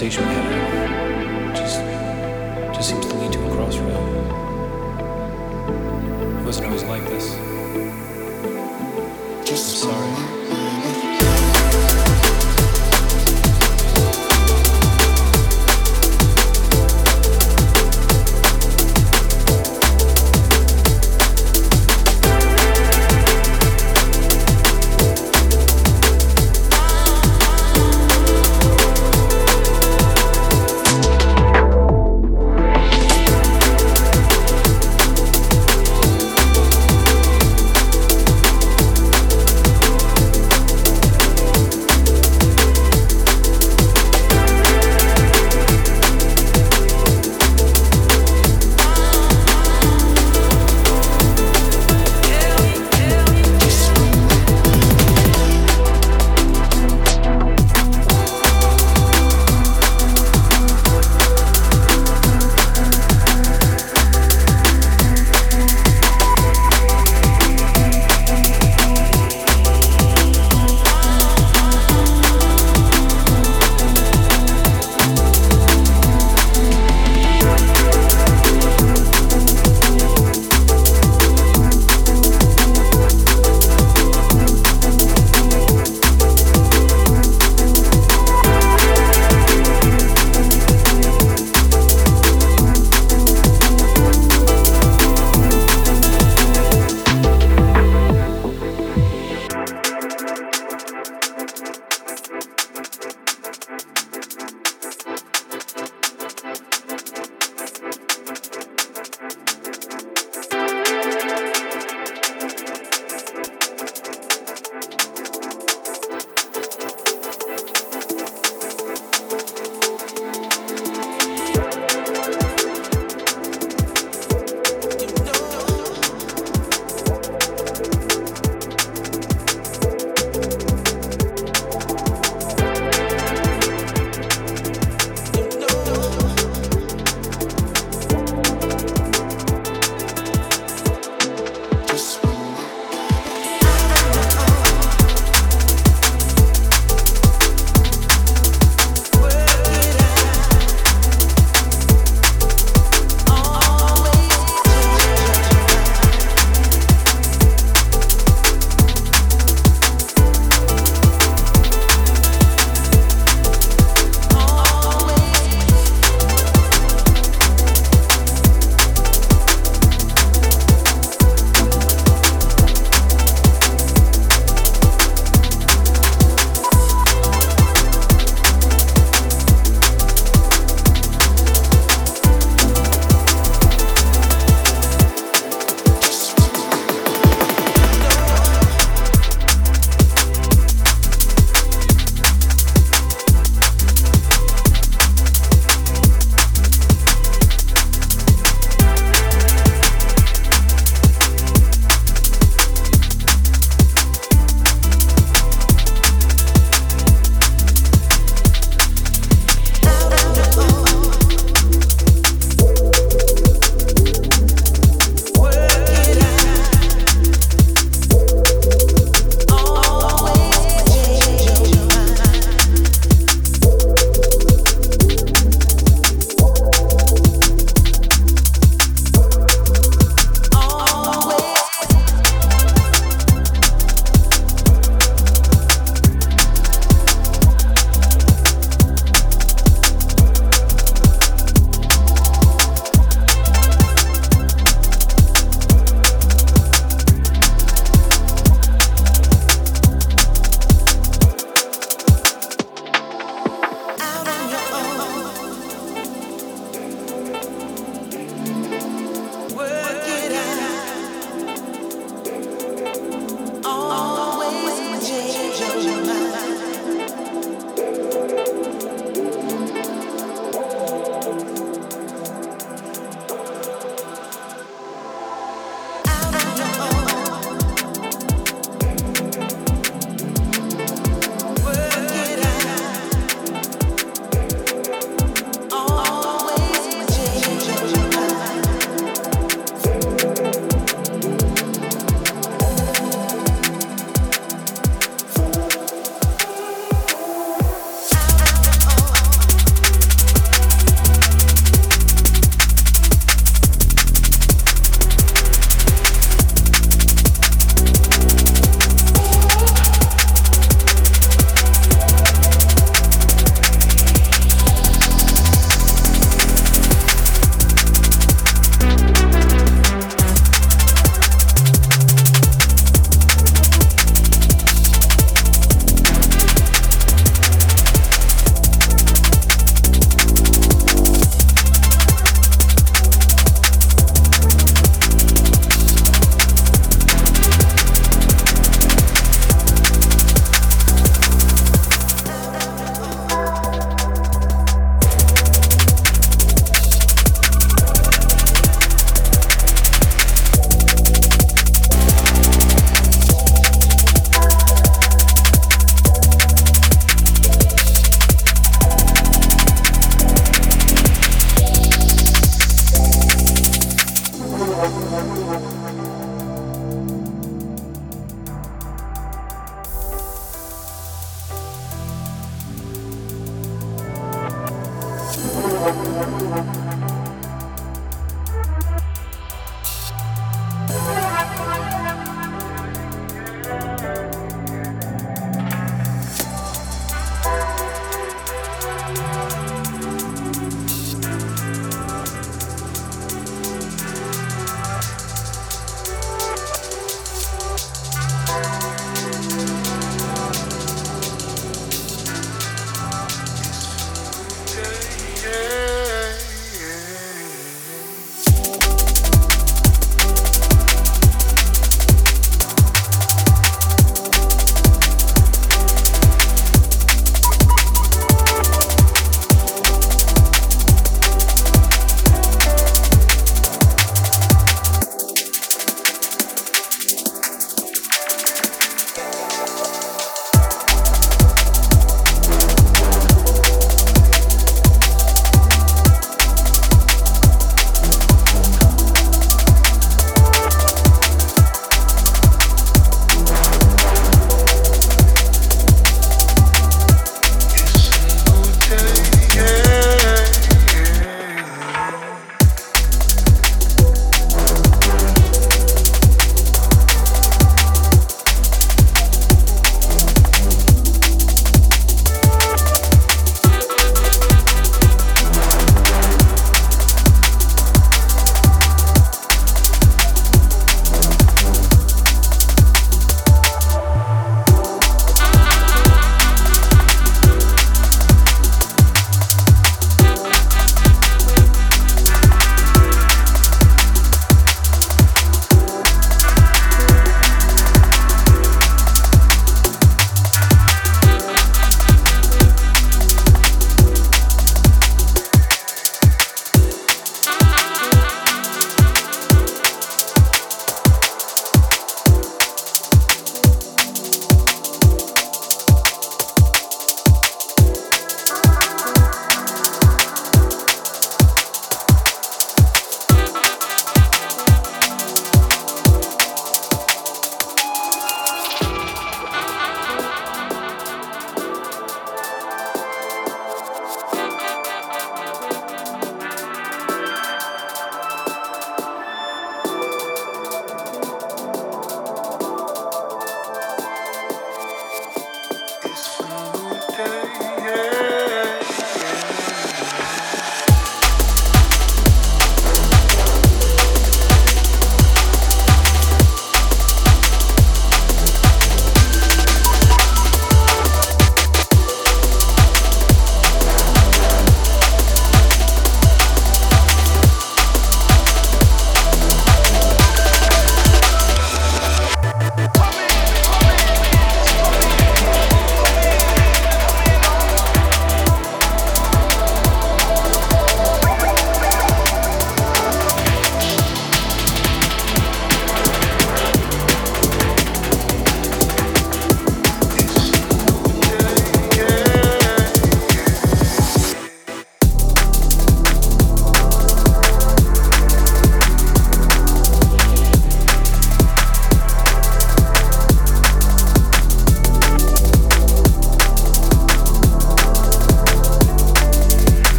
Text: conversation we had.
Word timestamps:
conversation 0.00 0.26
we 0.26 0.34
had. 0.34 0.39